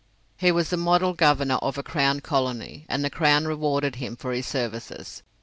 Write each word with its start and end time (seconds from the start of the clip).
He 0.35 0.51
was 0.51 0.71
the 0.71 0.77
model 0.77 1.13
Governor 1.13 1.57
of 1.57 1.77
a 1.77 1.83
Crown 1.83 2.21
colony, 2.21 2.87
and 2.89 3.03
the 3.03 3.11
Crown 3.11 3.45
rewarded 3.47 3.97
him 3.97 4.15
for 4.15 4.31
his 4.31 4.47
services. 4.47 5.21